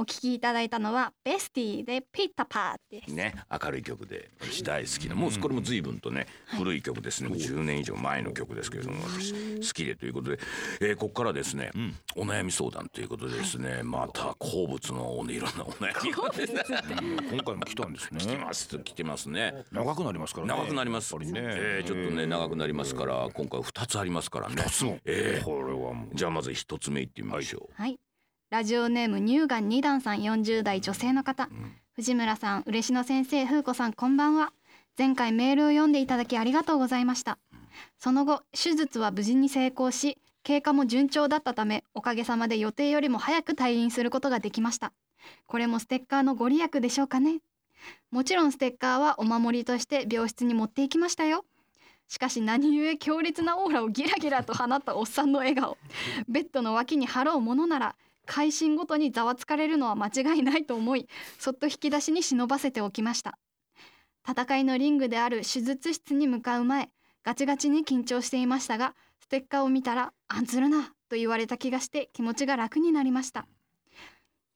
[0.00, 3.12] お聴きいただいたのはベスティでピッタパーです。
[3.12, 6.26] ね明るい曲で私大好きなもうこれも随分とね、
[6.56, 10.38] 古い曲ですね、もう10年以上前の曲ですけれども私好きでということで、
[10.80, 11.70] えー、ここからですね、
[12.16, 16.30] お悩み相談ということでですね、また好物のいろんなお悩みが。
[17.30, 18.20] 今回も来たんですね。
[18.20, 19.66] 来てます来てますね。
[19.70, 20.54] 長くなりますからね。
[20.54, 21.30] 長くなります、ね。
[21.34, 24.54] えー、ちょっとね長くなりますから今回2つありますからね。
[24.54, 26.14] 2つも、えー、これはもう。
[26.14, 27.98] じゃあまず1つ目いってみましょう、はい
[28.50, 31.48] ラジオネーム乳がん二段さん40代女性の方、
[31.92, 34.52] 藤村さん嬉野先生風子さんこんばんは。
[34.98, 37.38] 前回メールを読んでいただきありがとうございました。
[37.96, 44.92] その後手術は無事に成功し経過も順調だったためおかげさまで予定よりも早く退院することができました。
[45.46, 47.42] これもステッカーのご利益でしょうかね。
[48.10, 51.44] もちろんステッカーはお守りとして病室に持っていきましたよ。
[52.08, 55.78] しかし何故強烈なオーラをギラギラと放ったおっさんの笑顔。
[56.26, 57.94] ベッドの脇に貼ろうものなら
[58.30, 61.08] 会心ごとにざわつかれるのは間違いないと思い
[61.40, 63.36] そっと引き出しに忍ばせておきました。
[64.24, 66.90] 戦いのリングである手術室に向かう前
[67.24, 73.48] ガチガチに緊張していましたがステッカーを見たら「案ずるな」と言われた気がして気持ちが楽になりました。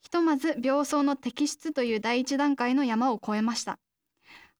[0.02, 3.80] ひとまず病巣の摘出という第一段階の山を越えました。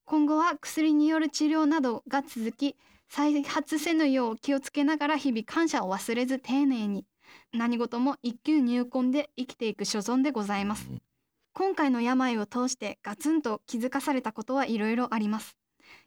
[0.03, 2.75] 今後は薬による治療などが続き
[3.07, 7.05] 再発せぬよう気をつけながら日々感謝を忘れず丁寧に。
[7.53, 10.89] 何事も一級入魂で生きていく所存でございます。
[11.53, 15.55] 今回の病を通してガツンと気づかされたことはいろいろあります。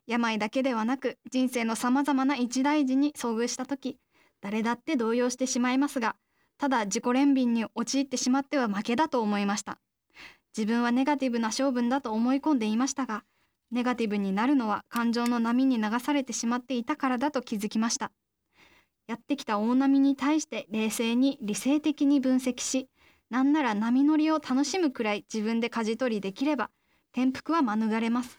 [0.07, 3.99] 病だけではなく人生のさまざまな一大事に遭遇した時
[4.41, 6.17] 誰だって動揺してしまいますが
[6.59, 9.79] ただ自己憐憫に陥ってしまっては負けだと思いました。
[10.57, 13.23] 自分はネガティブな性分だと思い込んでいましたが
[13.71, 18.11] ネガティブになるのは感情の波に流されてしまっていたからだと気づきました
[19.09, 22.91] やってきた大波に対して冷静に理性的に分析し
[23.31, 26.71] なんなら波乗りを楽しむくらい自分で舵取りできれば
[27.13, 28.39] 転覆は免れます。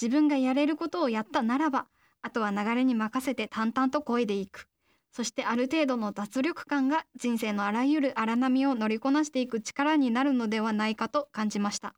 [0.00, 1.86] 自分がやれることをやったならば
[2.22, 4.68] あとは流れに任せて淡々と漕いでいく。
[5.10, 11.94] そしてある程度の脱力感が人生のあらゆる荒波を乗りこなしていく力になるのではないかと感じました。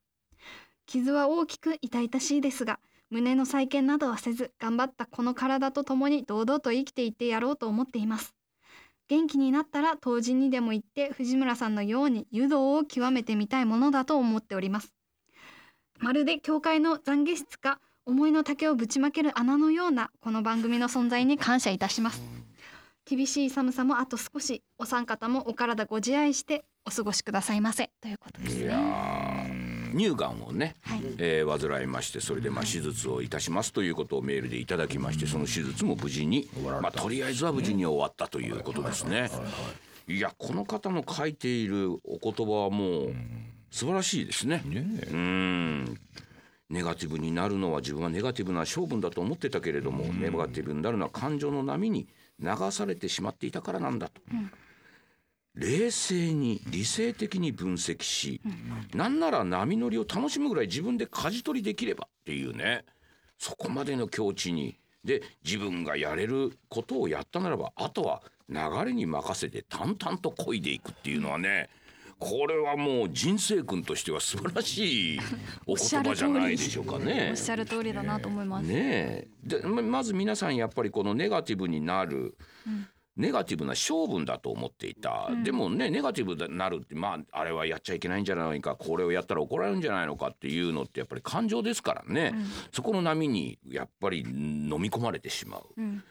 [0.87, 8.35] 傷は大きく痛々しいですが胸の再建などはせず頑張ったこの体と共に堂々と生きていってやろうと思っています。
[9.09, 14.95] 元気になったら当時にでも行って藤村さんのように湯道を極めてみたいものだと思っております。
[15.99, 22.23] まるで教会の懺悔室か思いの丈をぶちまける穴のようなこの番組の存在に感謝いたします。
[23.05, 27.91] 厳しい寒さもあと少しお三方もお体ご自愛してお過ごしくださいませ。
[28.01, 29.50] ということですいや
[29.95, 31.03] 乳がんをね、はい。
[31.19, 36.49] えー患いましてそれでまあ手術をいたしますということをメールでいただきましてその手術も無事に、
[36.81, 39.31] まあ、とりあえずは無事に終わったということですね。
[40.09, 43.15] いやこの方の書いているお言葉はもう
[43.71, 44.63] 素晴らしいですね。
[44.65, 45.99] うん。
[46.69, 52.09] ネガティブになるのは自分はネガティブな性分だと思ってたけれども、ネガティブになるのは感情の波に
[52.39, 54.21] 流されてしまっていたからなんだと。
[55.55, 58.41] 冷静に理性的に分析し、
[58.95, 62.85] なんなら波乗りを楽しむぐらい自分で舵取りできればっていうね。
[63.39, 64.79] そこまでの境地に。
[65.05, 71.71] で自分がやれることをやったならばあとは流れに任せて淡々と漕いでいくっていうのはね
[72.19, 75.21] これはもう人生君としては素晴らしい
[75.67, 77.29] お言葉じゃないでしょうかね。
[77.31, 77.37] おっ。
[77.37, 79.29] しゃる通りだなと思います、ねえ。
[79.43, 82.37] でままず皆さんやっぱりこのネガティブになる、
[83.21, 92.35] ネガティブな性分だと思っていた、でもねネガティブになるってまああれはやっちゃいけないんじゃないかこれをやったら怒られるんじゃないのかっていうのってやっぱり感情ですからね、
[92.73, 95.65] そこの波にやっぱり飲み込まれてしまう、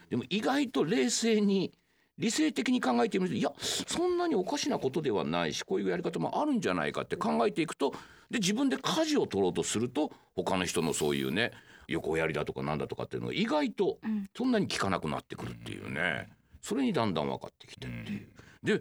[0.08, 1.72] でも意外と冷静に
[2.20, 7.92] 理性的に考えてみるといやそんなにおかしなことではないしこういうやり方もあるんじゃないかって考えていくと
[8.30, 11.50] で自分で舵を取ろうとすると他の人のそういうね
[11.88, 13.98] 横やりだとかなんだとかっていうのが意外と
[14.36, 16.28] そんなに効かなくなってくるっていうね
[16.60, 18.28] それにだんだん分かってきてっていう。
[18.62, 18.80] で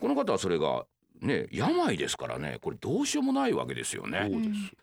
[0.00, 0.84] この方はそれが
[1.20, 4.30] ね病ですからねこれどうしようもないわけですよね。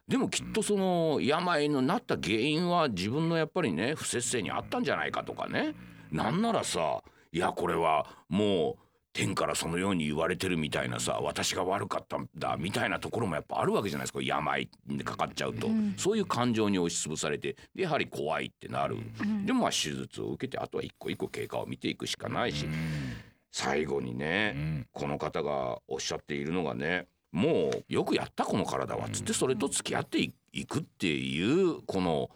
[0.07, 5.75] でもきっとその病のなった原因は自分のやっぱりね不節制にあったんじゃないかとかね
[6.11, 8.82] なんならさいやこれはもう
[9.13, 14.21] 天からそのように言われてるみたいなさ私が悪かったんだみたいなところもやっぱあるわけじゃないですか。
[14.21, 18.97] 病にかかっちゃうと、そういう感情に押しつぶされてでやはり怖いってなる、
[19.45, 22.65] でもまあ手術を受けてあとは一個一個経過を見ていくしかないし、
[23.51, 32.29] 最後にね、この方がおっしゃっているのがねもうよくやったこの体はつってそれと付き合っていいくっていうこの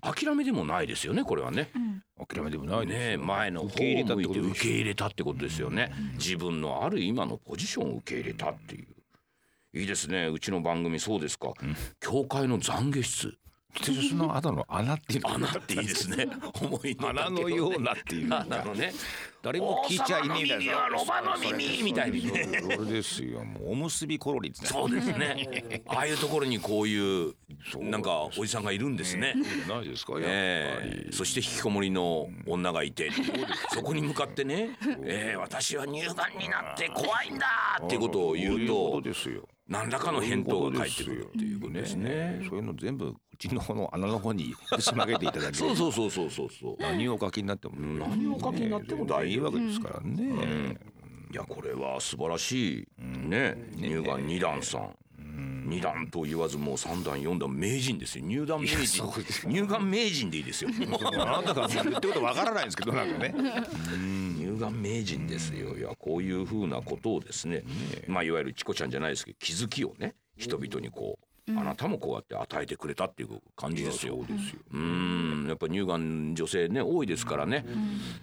[0.00, 1.70] 諦めでもないですよねこれはね。
[2.16, 3.12] 諦めでもないですね。
[3.14, 5.92] よ前の受け入れたってこと受け入れたってことですよね。
[6.14, 8.86] 自分のある今のポジションを受け入れたっていう。
[9.74, 11.52] いいですねうちの番組そうですか、
[12.00, 13.36] 教会の懺悔室。
[13.82, 16.26] その後の穴っていうの穴っていいですね。
[16.62, 17.10] 思いの。
[17.10, 18.40] 穴のようなっていうか。
[18.40, 18.92] 穴のね
[19.48, 22.30] 誰も聞いちゃいねえみたいなロバの耳みたいに。
[22.30, 22.46] ね
[22.76, 23.72] それですよもう。
[23.72, 25.82] おむすびコロリですねそうですね。
[25.86, 27.34] ああいうところにこういう
[27.80, 29.32] なんかおじさんがいるんですね。
[29.66, 30.32] ないですかやっぱり。
[30.34, 31.12] ええ。
[31.12, 33.10] そして引きこもりの女がいて。
[33.72, 37.46] そこに向かってね、ええ私は乳がんになって怖いんだ
[37.82, 39.48] っていうことを言うととですよ。
[39.66, 42.42] 何らかの返答が返ってくるっていうことですね。
[42.48, 46.76] そういうの全部うちの方の穴の方にぶちまけていただけそうそうそうそうそうそう。
[46.82, 49.24] 何をお書きになっても何をお書きになっても大丈夫。
[49.24, 50.76] いいわけですからね、
[51.30, 52.88] いやこれは素晴らしい。
[53.00, 53.56] ね。
[53.76, 54.90] 乳がん二段さん。
[55.68, 58.24] 二段と言わずもう三段四段名人ですよ。
[58.24, 58.86] 入団名人。
[58.86, 60.70] そうです乳がん名人でいいですよ。
[61.24, 63.34] あなたが言ってることわからないんですけどなんかね。
[64.36, 65.78] 乳がん名人ですよ。
[65.78, 67.62] いやこういうふうなことをですね。
[68.08, 74.16] まあいわゆるチコちゃんじゃないですけど気づきをね人々にこうあなたもこうやって与えてくれたっていう感じですよ。
[74.16, 74.60] そうですよ。
[74.72, 75.46] うん。
[75.48, 77.64] やっぱ乳がん女性ね多いですからね、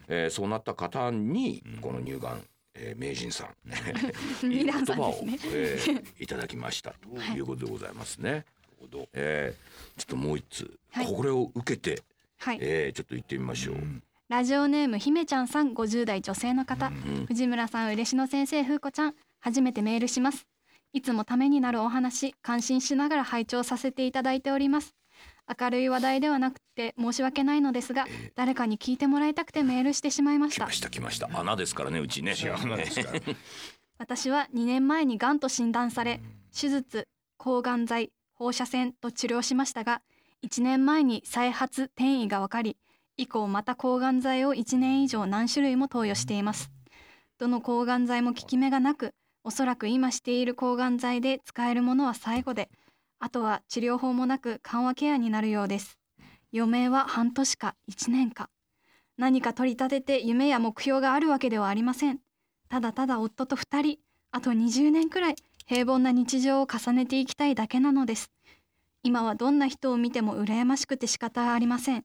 [0.07, 2.41] えーそうなった方にこの乳がん、
[2.75, 3.47] えー名人さん
[4.51, 6.91] いい言葉を、えー いただきました。
[6.91, 8.45] ということでございますね。
[9.13, 11.05] えーちょっともう一つ、はい。
[11.07, 12.03] これを受けて、
[12.37, 12.57] はい。
[12.61, 13.77] えーちょっと言ってみましょう。
[14.27, 16.91] ラジオネームひめちゃんさん50代女性の方、
[17.27, 20.47] 藤村さん嬉野先生風子ちゃん初めてメールします
[20.95, 24.95] いつもためになるお話感心しながら拝聴させていただいております。
[25.59, 28.05] 明るい話題ではなくて申し訳ないのですが、
[28.35, 30.63] 誰かに聞いてもらいたくてメールしてしまいました。
[30.63, 31.29] 来ました来ました。
[31.33, 32.33] 穴ですからねうちね。
[32.47, 33.19] 穴ですから。
[33.99, 36.21] 私は2年前にがんと診断され
[36.57, 40.01] 手術抗がん剤放射線と治療しましたが
[40.43, 42.77] 1年前に再発転移が分かり
[43.17, 46.71] 以降また抗がん剤を1年以上何種類も投与しています。
[47.37, 49.13] どの抗がん剤も効き目がなく
[49.45, 52.67] おそらく今している抗がん剤で使えるものは最後で
[53.19, 55.99] あとは治療法もなく緩和ケアになるようです。
[56.51, 58.49] 余命は半年か1年か。
[59.17, 62.19] 何か取り立てて夢や目標があるわけではありません。
[62.69, 63.99] ただただ夫と2人
[64.31, 65.35] あと20年くらい
[65.67, 68.31] 平凡な日常を重ねていきたいだけなのです。
[69.03, 72.03] 今はどんな人を見ても羨ましくて仕方ありません。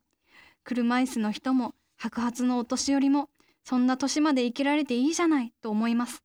[0.62, 3.30] 車椅子の人も白髪のお年寄りも
[3.64, 6.22] そんな年まで生きられていいじゃないと思います。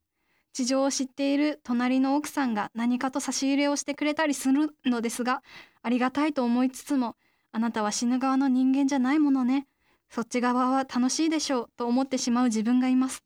[0.55, 5.43] 事情を知っている隣の奥さんが何かと差し入れをしてくれたりするのですが
[5.83, 7.17] ありがたいと思いつつも
[7.51, 9.67] あなたは死ぬ側の人間じゃないものね。
[10.09, 13.21] そっち側は楽しいでしょうと思ってしまう自分がいます。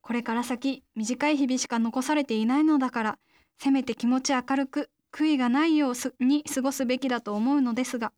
[0.00, 3.18] これから先短い日々しか残されていないのだから
[3.60, 5.94] せめて気持ち明るく悔いがないよう
[6.24, 8.12] に過ごすべきだと思うのですが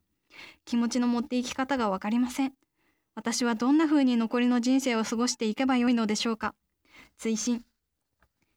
[0.64, 2.54] 気持ちの持っていき方がわかりません。
[3.14, 6.54] 私はどんな風に残りの人生を過ごしていけばよいのでしょうか。
[7.18, 7.62] 追伸。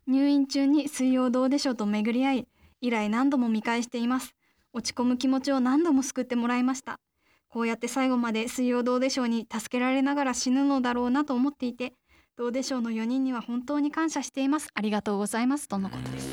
[0.10, 2.48] 入院中に水曜どうでしょうと巡り合い
[2.82, 4.34] 以来何度も見返しています。
[4.74, 7.00] 落ち込む気持ちを何度も救ってもらいました。
[7.48, 11.94] こうやって最後まで水曜どうでしょうに助けられながら死ぬのだろうなと思っていて
[12.38, 14.70] どうでしょうの4人には本当に感謝しています。
[14.74, 15.68] ありがとうございます。
[15.68, 16.28] とのことです。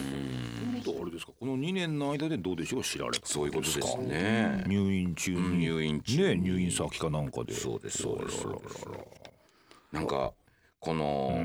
[0.88, 1.32] あれですか。
[1.38, 2.82] この2年の間でどうでしょう？
[2.82, 3.26] 知られた。
[3.26, 4.64] そういうことですね。
[4.66, 7.52] 入院中に、うん入院中ね入院先かなんかで。
[7.52, 8.46] そうですそうです。
[9.92, 10.32] なんか
[10.86, 11.36] この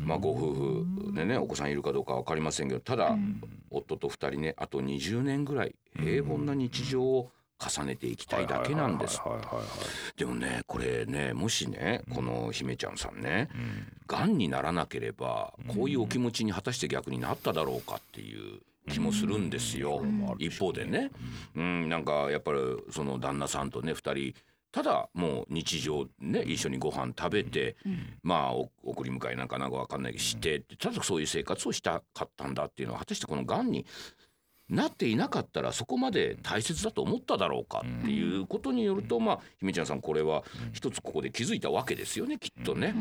[0.00, 3.14] まあご夫婦でねお子さんいるかどうかわかりませんけどただ
[3.70, 9.20] 夫と二人ねあと20年ぐらい平凡な日常を重ねていきたいだけなんです。
[10.16, 13.50] でもねこれねもしねこの姫ちゃんさんね
[14.06, 14.38] がん。
[14.38, 18.60] にならなければこういうお気持ちに果たして逆になっただろうかっていう
[18.90, 20.02] 気もするんですよ。
[20.38, 21.10] 一方でね、
[21.54, 22.58] うん、なんかやっぱり
[22.90, 24.34] その旦那さんとね二人
[24.72, 27.76] ただもう日常ね一緒にご飯食べて、
[28.22, 33.86] まあお送り迎えなんかなんかわかんないけどしてただそういう生活をしたかったんだっていうのは果たしてこのがんに
[34.70, 42.94] なっていなかったらそこまで大切だと思っただろうかっていうことによると、まあ姫ちゃんさんこれは一つここで気づいたわけですよねきっとね。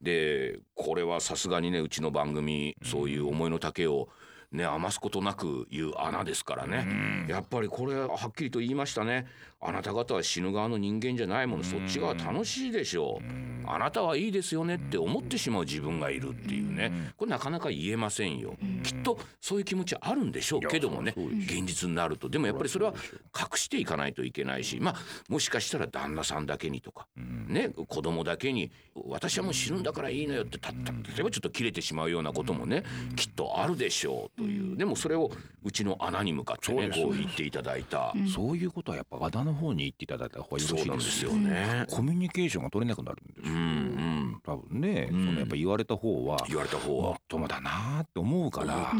[0.00, 4.08] でこれはさすがにねうちの番組そういう思いの丈を
[4.50, 9.26] ね余すことなく言う穴ですからね、やっぱりこれははっきりと言いましたね
[9.64, 13.52] あなた方は死ぬ側の人間じゃないものそっち側楽しいでしょう。
[13.64, 17.12] あなたはいいですよねって思ってしまう自分がいるっていうね。
[17.16, 18.56] これなかなか言えませんよ。
[18.82, 21.14] きっとそういう気持ちあるんでしょうけどもね。
[21.16, 22.28] 現実になると。
[22.28, 22.92] でもやっぱりそれは
[23.38, 24.94] 隠していかないといけないしまあ
[25.28, 28.72] もしかしたら旦那さんだけにとかね子供だけに
[29.06, 32.82] 私はもう死ぬんだからいいのよってたった例えばちょっと切れてしまうようなこともね
[33.16, 35.30] きっとあるでしょうという、でもそれを
[35.64, 41.30] うちの穴に向かってねこう言っていただいた、そういうことはやっぱ穴の方に行っていただいた方がよろしいですよ。
[41.30, 41.86] そうなんですよね。
[41.90, 44.40] コミュニケーションが取れなくなるんですよ、うんうん。
[44.44, 47.02] 多分ね、うんそのやっぱ言われた方は言われた方は。
[47.02, 48.92] もっともだなーって思うから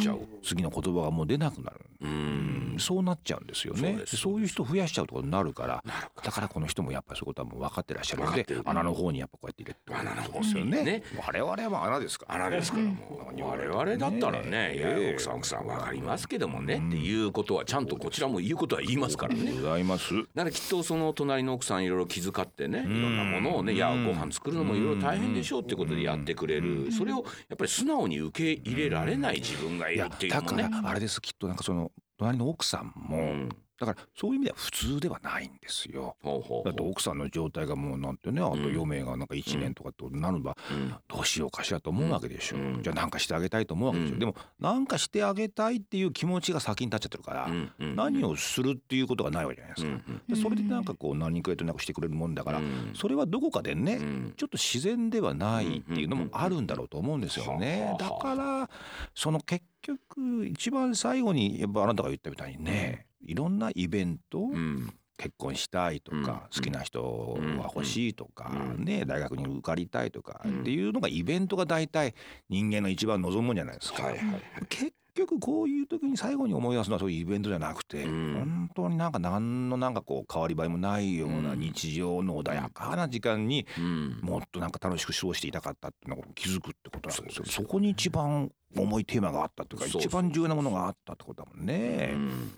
[0.43, 2.77] 次の言葉がもう出なくなる、ううん。
[2.77, 3.91] んそうなっちゃうんですよね。
[3.91, 5.85] そうですそういう人増やしちゃうってことになるから
[6.23, 9.81] だからこの人もやっぱりそういうことはもう分かってらっしゃるので穴の方にやっぱこうやって入れて。
[9.95, 10.83] 穴の方ですよね。
[10.83, 12.47] ね我々は穴ですから。
[12.47, 13.43] 穴ですからもう。
[13.43, 19.53] 我々だったらね「いやええ奥さん奥さん分かりますけどもね」っていうことはちゃんとこちらも言うことは言いますからね。
[19.53, 20.13] ございます
[20.45, 26.91] だからきっとその隣の奥さんいろいろ気遣ってねいろんなものをねいやうんご飯作るのもいろいろ大変でしょうってことでやってくれる。
[26.93, 27.17] それを
[27.49, 30.57] やっぱり素直に受け入れられない自分がいるっていうだか。
[30.57, 33.49] らあれですきっとなんかその隣の奥さんも、うん
[33.87, 36.17] だからそういう意味では普通ではないんですよ。
[36.65, 40.95] だって奥さんの状態がもうなんてねあと余命がなんか1年とかってなればうん。
[41.09, 42.83] どうしようかしらと思うわけでしょ、うん。
[42.83, 44.19] じゃあなんかしてあげたいと思うわけでしょ、うん。
[44.19, 47.49] でもなんかしてあげたいっていう気持ちが先に立っちゃってるから、
[47.79, 49.93] 何をするっていうことがないわけじゃないですか。
[50.09, 52.93] うんでそれでなんかこう何かやとなくしてくれるもんだから、うん。
[52.95, 54.35] それはどこかでね、うん。
[54.37, 57.97] ちょっと自然ではないっていうのもあるんだろうと思うんですよね。
[57.99, 58.71] だから
[59.15, 64.93] その結局一番最後にやっぱあなたが言ったみたいにね、いろんなイベント、うん。
[65.19, 66.25] 結婚したいとか、うん。
[66.25, 68.85] 好きな人が欲しいとか、うん。
[68.85, 70.61] ね、大学に受かりたいとかうん。
[70.63, 72.15] っていうのがイベントが大体
[72.49, 74.05] 人間の一番望むんじゃないですか。
[74.05, 74.43] はいはいはい。
[74.69, 78.35] 結局こういう時に最後に思い出すのはそういうイベントじゃなくて、うん。
[78.35, 81.61] 本当になんか何のなんかこう変わり映えもないようなうん。
[81.61, 84.19] 日常の穏やかな時間にうん。
[84.23, 87.45] もっとなんか楽しく過ごしていたかったっていうのを気づくってことなんですよ。
[87.47, 92.11] そこに一番重いテーマがあったというか一番重要なものがあったってことだもんね。
[92.15, 92.53] うん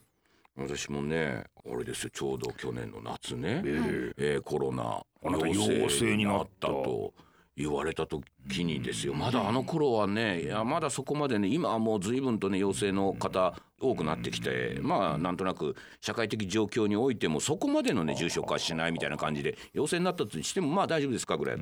[0.56, 6.68] 私もねあれですよちょうど去年の夏ね、ええーコロナ陽性になった。
[6.68, 7.12] と
[7.56, 9.14] 言われた時にですよ。
[9.14, 21.56] まだあの頃はねいやまだそこまでね今はもう随分とね陽性の方多くなってきてまあなんとなく社会的状況においてもそこまでのね重症化しないみたいな感じで陽性になったとしてもまあ大丈夫ですかぐらい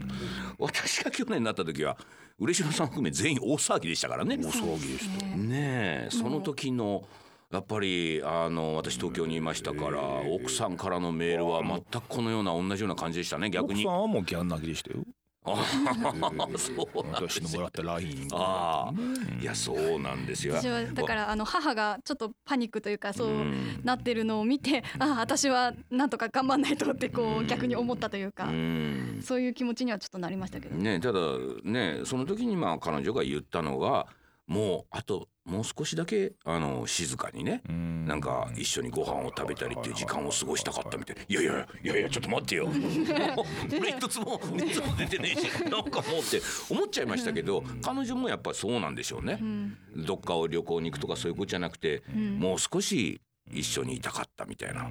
[0.58, 1.98] 私が去年になった時は
[2.38, 4.38] 嬉野さん含め全員大騒ぎでしたからね。
[4.38, 5.26] 大騒ぎでした。
[5.36, 7.04] ねえその時の
[7.52, 13.84] やっぱりあの私東京にいましたから奥さんからのメールは全くこのような同じような感じでしたね逆に。
[13.84, 14.00] 奥さん。
[14.00, 15.04] はもうギャン泣きでしたよ。
[15.44, 18.28] あえそうなんですよ私のもらったライン。
[18.32, 19.42] ああ。
[19.42, 20.54] いやそうなんですよ。
[20.54, 23.80] 私はだからあの母がちょっとパニックというかそううん。
[23.84, 29.20] なってるのを見てああ私はなんとか頑張んないとってこう逆に思ったというかうん。
[29.22, 30.76] そういう気持ちにはちょっとなりましたけど。
[30.76, 31.20] ねただ
[31.64, 34.06] ねその時にまあ彼女が言ったのが
[34.46, 37.62] もうあともう少しだけあの静かにね。
[37.68, 38.06] うん。
[38.06, 41.16] なんか一緒にご飯を食べたりっていう時間を過ごしたかったみたい。
[41.28, 42.68] いやいやいやいやちょっと待ってよ。
[43.78, 45.48] 俺一つも熱も出てねえし。
[45.68, 49.38] なんかもうって思っちゃいましたけど彼女もやっぱそうなんでしょうね。
[49.40, 49.76] うん。
[49.96, 52.38] どっかを旅行に行くとかそういうことじゃなくてうん。
[52.38, 53.20] もう少し
[53.50, 54.88] 一緒にいたかったみたいな。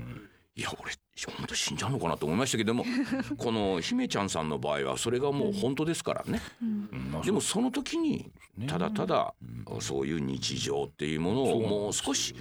[0.56, 0.92] いや俺
[1.30, 2.86] 本当死んじゃうのかなと思いましたけども
[3.38, 6.42] この姫ちゃんさんの場合はそれがもう本当ですからね。
[6.62, 7.22] うん。
[7.22, 9.34] でもその時にねただただ
[9.80, 12.36] そういう日常っていうものをもう少し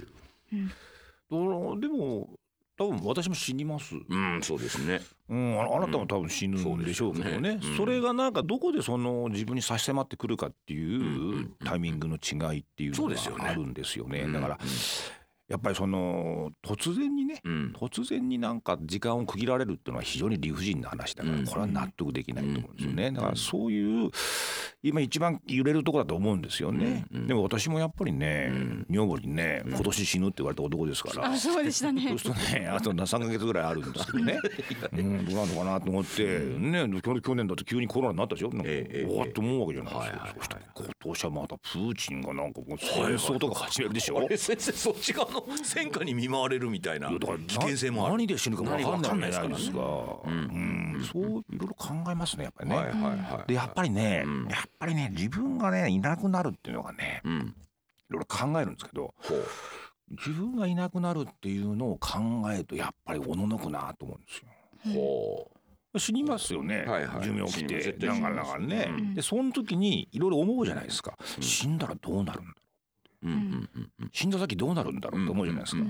[0.51, 1.79] うん。
[1.79, 2.29] でも
[2.77, 3.95] 多分私も死にます。
[3.95, 5.01] うんそうですね。
[5.29, 7.59] うん、ああなたも多分死ぬんでしょうけどね,、そね。
[7.63, 7.77] うん。
[7.77, 13.07] それがなんかどこでその自分に差し迫ってくるかっていんうタイミングの違いっていうの
[13.37, 14.21] があるんですよね。
[14.21, 14.59] うんだから
[15.51, 23.07] やっぱりその突然にねうん突然になんか時間を区切られるっていうのは非常に理不尽な話だからうんこれは納得できないと思うんですよね。
[23.07, 24.09] うんだからそういう
[24.83, 27.05] 今一番揺れるところだと思うんですよね。
[27.13, 31.27] うんでも私もやっぱりねうん女房にね今年死ぬって言われた男ですから。
[31.31, 34.37] あそうでしたね そうするとね、あと3ヶ月ぐらいあるんですけどね。
[34.93, 38.49] うん、どうなのかなと思って、ね、去去年だと急にコロナになったでしょ？
[38.49, 40.33] なんかええわっと思うわけじゃないですかはいはいはい。
[40.39, 44.17] そしたら今年はまたプーチンがなんかもう戦争とか始めるでしょ？
[44.19, 48.17] あれ先生そっち側の戦火に見舞われるみたいな危険性もある。
[48.17, 49.77] 何で死ぬか分かんないじゃないですか。
[49.77, 50.21] そ
[51.15, 52.75] ういろいろ考えますねやっぱりね。
[52.75, 54.47] はいはいはいでやっぱりね、うん。
[54.47, 57.55] やっぱりね自分がねいなくなるっていうのがねうん。
[58.09, 59.13] いろいろ考えるんですけど
[60.09, 62.19] 自分がいなくなるっていうのを考
[62.53, 64.93] えるとやっぱりおののくなと思うんですよ。
[64.93, 65.51] ほ
[65.97, 67.23] 死にますよね、はいはい。
[67.23, 69.13] 寿命来て絶対死にますなんかなんかね、うん。
[69.15, 71.43] でその時にいろいろ思うじゃないですか、うん。
[71.43, 72.51] 死んだらどうなるんだ
[74.11, 75.83] 死んだ先どうなるんだろうって思うじゃないですか、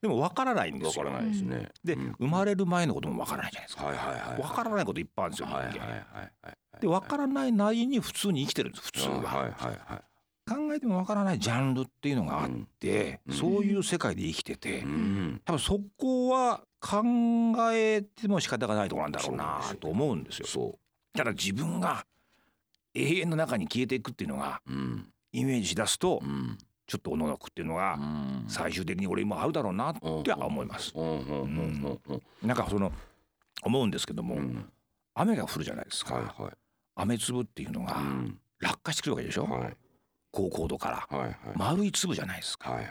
[0.00, 1.04] でも分からないんですよ。
[1.04, 1.68] わからないですね。
[1.84, 5.88] で、うん生まれる前のことも分からないじゃないですか、はいはいはい分からないこといっぱいあるんですよ、はいはいはい
[6.42, 6.80] はい。
[6.80, 10.02] で分からないなりに普通に生きてるんです普通は、はいはいはい
[10.48, 15.40] 考えても分からないジャンルっていうのがあって、うんそういう世界で生きてて、うん。
[15.44, 17.02] 多分そこは考
[17.72, 20.46] えても仕方がないところなんだろうなと思うんですよ。
[20.46, 20.78] そ
[21.14, 22.06] ただ自分が
[22.94, 25.08] 永遠の中に消えていくっていうのがううん
[25.38, 26.58] イメージしだすとうん。
[26.88, 27.98] ちょっとおののくっていうのが
[28.46, 30.94] 最終的に俺もあるだろうなっては思います。
[30.96, 32.92] なんかその
[33.64, 34.38] 思うんですけども、
[35.12, 36.52] 雨が降るじゃないですか、はいはい、
[36.94, 37.96] 雨粒っていうのが
[38.60, 39.76] 落下してくるわけでしょ、はい、
[40.30, 42.70] 高高度から、はいはい、丸い粒じゃないですか。
[42.70, 42.88] はいはい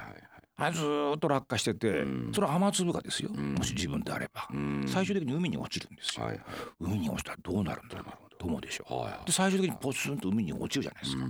[0.57, 0.81] あず
[1.15, 6.45] っと落下してて、うん、それは雨粒がですよ、うん、もし自分であれば、うん、最終的に海に落ちるんですよ、はいはい、
[6.79, 8.85] 海に落ちたらどうなるんだろうと思うでしょ。
[8.89, 11.25] う、はいはい、で最終的にポツンと海に落ちるじゃないですか、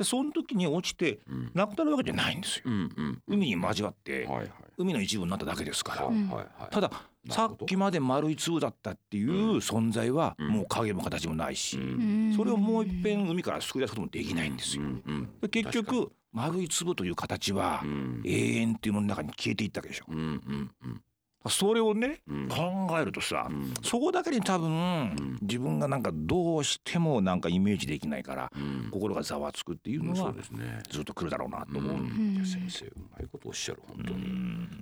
[0.00, 1.18] でその時に落ちて
[1.52, 2.64] なくなるわけじゃないんですよ、
[3.28, 6.90] 海に交わって、はいはい、海の一部になっただけですから、ただ
[7.28, 11.78] さっきまで丸い粒だったっていう存在はもう影も形もないし、
[12.34, 14.84] それをもう一遍海から救い出すこともできないんですよ。
[15.50, 17.82] 結局丸い粒という形は
[18.24, 20.06] 永遠っていうものの中に消えていったわけでしょ。
[21.48, 28.52] それをね、うん、考えるとさ、うん、そこだけに多分、うん、自分がなんかどうしてもなんかイメージできないから、
[28.90, 30.42] 心がざわつくっていうのは、ね、
[30.90, 32.86] ずっと来るだろうなと思う、ん、先生。
[32.86, 34.26] うまいことおっしゃる本当に、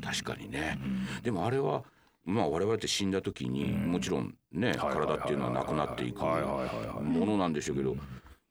[0.02, 0.78] 確かにね、
[1.22, 1.84] でもあれは
[2.24, 3.10] まあ我々って死ん。
[3.10, 7.52] だ時に、もちろんね、体っていうのはなくなっていくものなん。
[7.52, 7.96] でしょうけど、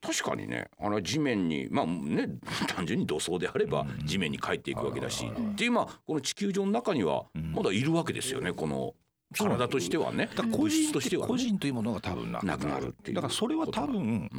[0.02, 2.30] 確かにねあの地面にまあね
[2.68, 8.94] 単純に土葬であれば地面に帰っていくわけだし、っていうまあこの地球上の中にはまだいるわけですよねこの
[9.36, 10.30] 体としてはね。
[10.52, 14.30] 個人としては、個人というものが多分なくなるっていうだからそれは多分、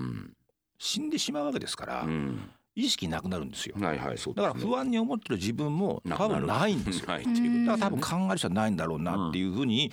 [0.78, 2.06] 死んでしまうわけですから、
[2.74, 3.74] 意識なくなるんですよ。
[3.78, 7.06] はいはいそうだから不安に思ってる自分も多分ないんですよ。
[7.10, 9.90] だから多分考える人はないんだろうなっていうふうに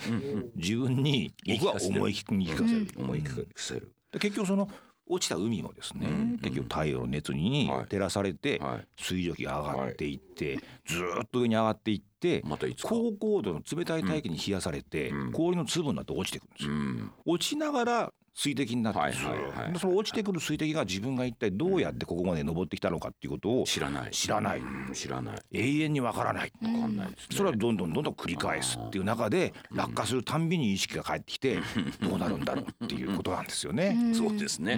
[0.54, 2.88] 自分に僕は思い聞かせる。
[2.96, 3.92] 思い聞かせる。
[4.12, 4.68] 結局その
[5.08, 8.60] 落ちた海もですね、うん、結局太陽の熱に照らされて
[8.98, 12.42] 水蒸気が上がっていって、ずっと上に上がっていって、
[12.82, 16.66] 高高度の冷たい大気に冷やされて、氷の粒になって落ちてくるんです
[17.04, 17.12] よ。
[17.24, 19.24] 落ちながら水滴になってはいはい
[19.66, 24.10] はい、その落ちてくる水滴が自分が一体どうやってここまで登ってきたのかっていうことを知らない。
[24.10, 24.62] 知らない、
[24.92, 25.38] 知らない。
[25.52, 31.58] 永遠にわからない、うん、それはどんどんどんどん繰り返すっていう中で落下するたんびに意識が返ってきて
[32.02, 33.96] どうなるんだろうっていうことなんですよね。
[34.12, 34.76] そうですね、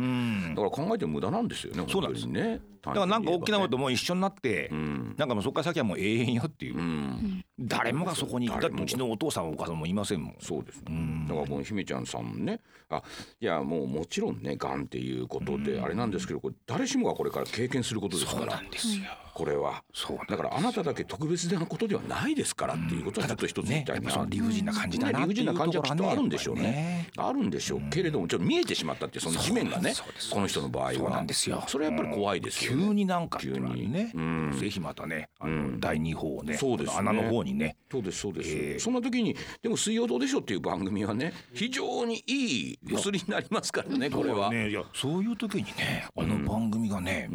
[0.51, 2.29] だから考えても無駄なんですよねそうなんです。
[2.29, 10.37] ねだからなんか大きなことも一緒になって、うん、なんかもうそこから先はもう永遠よっていう、うん、誰もがそこにだってうちのお父さんお母さんもいませんもん。
[10.41, 12.61] そうです、ね、うん、だからこの姫ちゃんさんね。
[12.91, 13.03] あ
[13.41, 18.41] いやもうもちろんねがんっていうことであれなんですけどこれ誰しもがこれから経験することですから。
[18.41, 19.05] そうなんですよ
[19.39, 19.85] これは。
[20.29, 27.09] だからあなただけ特別なことではないですからっていうことはちょっと一つ言いたいな、ね、理不尽な感じだな理不尽な感じはきっとあるんでしょうね。
[27.17, 29.95] あるんでしょうけれどもちょっと見えてしまったってその地面がね
[30.33, 30.93] この人の場合は。
[30.93, 31.63] そうなんですよ。
[31.69, 33.93] それはやっぱり怖いですよ急になんか急に。
[33.93, 34.13] ね
[34.59, 37.77] ぜひまたねあの第二報をねそうです穴の方にね。
[37.93, 38.43] そうですそうで
[38.79, 38.85] す。
[38.85, 44.51] そんな時にでも水曜どうでしょうっていう番組はね非常にいい薬になりますからねこれは。
[44.51, 44.71] ね。
[44.71, 47.31] いやそういう時にねあの番組がね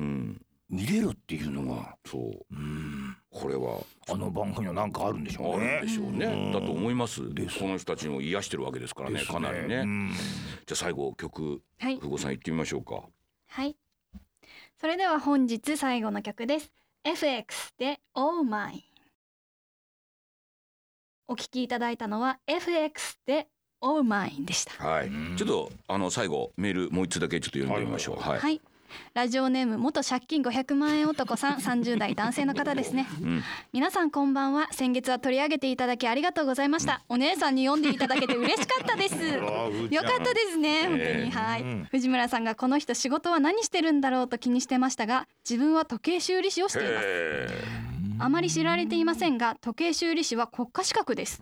[0.73, 5.77] 見れるっていうのが、そう、うん、これはあの番組は何かあるんでしょうね。
[5.77, 6.51] あるんでしょうね。
[6.51, 7.31] だと思います。
[7.31, 9.85] でこの人たちを癒してるわけですからね、かなりね。
[10.65, 13.03] じゃあ最後曲、はい、久保さん行ってみましょうか。
[13.49, 13.75] はい。
[14.81, 16.71] それでは本日最後の曲です。
[17.03, 18.83] FX で Oh My。
[21.27, 23.47] お聞きいただいたのは FX で
[23.79, 24.83] Oh My でした。
[24.83, 25.11] はい。
[25.37, 28.19] ちょっとあの最後メールもう一つだけちょっと読んでみましょう。
[28.19, 28.59] はい、はい
[29.13, 34.67] ラジオネーム元借金500万円男さん30代男性の方ですね、うん、皆さんこんばんは。
[34.71, 39.15] 先月は取り上げていただきありがとうございました、お姉さんに読んでいただけて嬉しかったです。
[39.93, 41.31] よかったですね本当に。
[41.31, 41.63] はい。
[41.91, 47.92] 藤村さんがこの人仕事は何してるんだろうと気にしてましたが自分は時計修理師をしています
[48.23, 51.41] あまり知られていませんが時計修理師は国家資格です。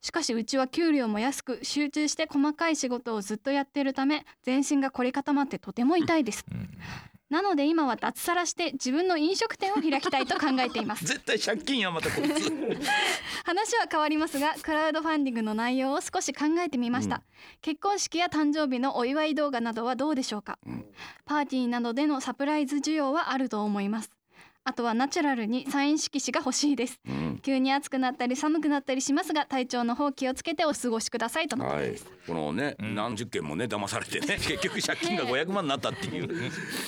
[0.00, 6.68] しかしうちは給料も安く集中して細かい仕事をずっとやっているため全身が凝り固まってとても痛いです、うん。
[7.28, 11.04] なので今は脱サラして自分の飲食店を開きたいと考えています。
[11.06, 12.52] 絶対借金やまたこいつ
[13.44, 17.22] 話は変わりますがクラウドファンディングの内容を少し考えてみました、うん、
[17.62, 20.84] 結婚式や誕生日のお祝い動画などはどうでしょうか、うん、
[21.24, 24.10] パーティーなどでのサプライズ需要はあると思います
[24.64, 36.28] あとはナチュラルにサイン色紙が欲しいです、うん、急に暑くなったり寒くなったりしますが体調の方気をつけてお過ごしくださいとのことです、はい、このね、うん、何十件もね騙されてね 結局借金が500万になったっていう、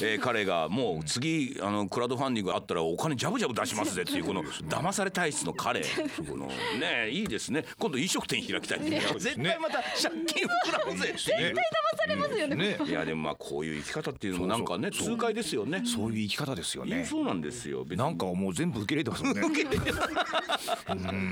[0.01, 5.83] えー、彼がもう次あのクラウドファンディングあったらお金ジャブジャブ出しますぜっていうこの騙され体質の彼。
[5.83, 6.47] この
[6.79, 7.65] ねいいですね。
[7.79, 11.55] 今度飲食店開きたい絶対また借金膨らむぜ絶対騙
[11.99, 15.83] されますよね、ね、いやでもまあこういう生き方っていうのもなんかね痛快ですよね。
[15.85, 17.05] そういう生き方ですよね。
[17.05, 17.85] そうなんですですよ。
[17.97, 19.43] なんかもう全部受け入れてますもんね。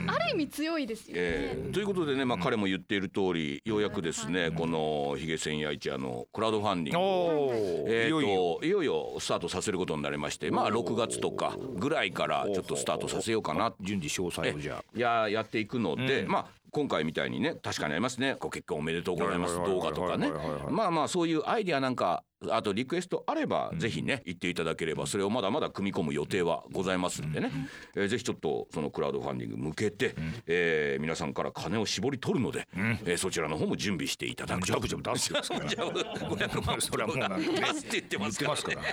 [0.08, 1.20] ある意味強いですよね。
[1.22, 7.50] えーということでね、まあ、彼も言っている通りようやくですね、このヒゲ千夜一夜のクラウドファンディングお
[7.88, 8.58] えー、いよいよ。
[8.60, 14.84] といよいよスタートさせることになりましてまあ6月とかぐらいからちょっとスタートさせようかな順次詳細をじゃあ。
[14.96, 16.30] いややっていくので、うん。
[16.30, 18.36] まあ今回みたいにね確かにありますね。
[18.40, 19.54] ご結婚おめでとうございます。
[19.56, 20.30] 動画とかね。
[20.70, 27.50] まあまあそういうアイディアなんかあとリクエストあれば、ぜひね言っていただければそれをまだまだ組み込む予定はございますんでね、
[27.94, 30.14] えーぜひちょっとそのクラウドファンディング向けて、
[30.46, 34.66] えー皆さんから金を絞り取るので、えーそちらの方も準備していただく。
[34.66, 35.40] ジャブジャブ出すよ。
[35.68, 38.88] じゃあ500万それはもうなって言ってますから,、ね、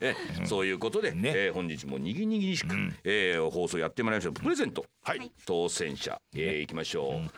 [0.00, 0.14] え
[0.44, 1.32] そういうことで、ね。
[1.34, 4.32] えー本日もにぎにぎしく、えー放送やってまいりましょう。
[4.34, 5.32] プレゼント、はい。
[5.44, 7.30] 当選者、えー、いきましょう、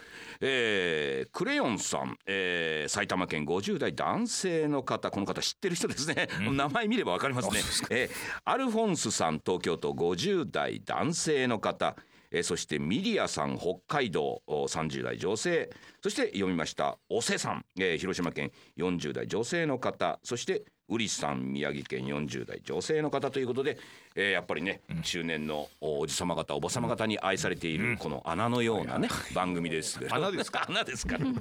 [0.42, 5.10] えークレヨンさん、えー埼玉県50代男性の方。
[5.10, 11.96] この方知ってる人ですね、名前見ればわかりますね、えーアルフォンスさん東京都50代男性の方。
[12.30, 14.42] えーそしてミリアさん北海道。
[14.46, 15.70] お30代女性。
[16.02, 20.20] そして読みましたおせさん、えー広島県40代女性の方。
[20.22, 23.78] そしてウリさん宮城県40代女性の方ということで、
[24.14, 29.98] えーやっぱりね、中年のおおじ様方おば様方に愛されているこの穴のようなね、番組です。
[29.98, 30.64] け ど穴ですか？
[30.68, 31.32] 穴ですからね。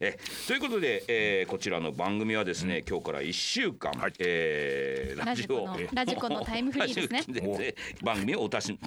[0.00, 7.34] えということで、えーこちらの番組はですね、今日から1週間、えーラジオラジコのラジコのタイムフリーですね。
[7.58, 8.78] で番組をお楽しみ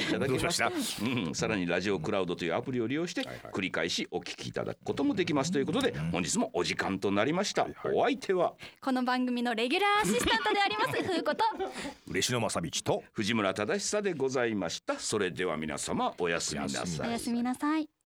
[0.00, 0.68] いただきました？
[1.02, 7.66] うん、さらにラジオクラウドというアプリを利用して繰り返しお聞きいただくこともできますということで本日もお時間となりました。
[7.92, 8.54] お相手は？
[8.80, 11.44] この番組のレギュラーアシスタントであります風子と
[12.06, 13.02] 嬉野正道と。
[13.12, 17.88] 藤村忠久でございましたそれでは皆様おやすみなさいおやすみなさい。